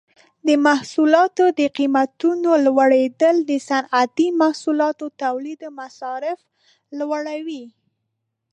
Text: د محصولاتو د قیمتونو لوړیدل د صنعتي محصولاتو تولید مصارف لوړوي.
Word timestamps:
د 0.47 0.49
محصولاتو 0.67 1.45
د 1.59 1.61
قیمتونو 1.77 2.49
لوړیدل 2.65 3.35
د 3.49 3.51
صنعتي 3.69 4.27
محصولاتو 4.41 5.05
تولید 5.23 5.61
مصارف 5.79 6.39
لوړوي. 6.99 7.63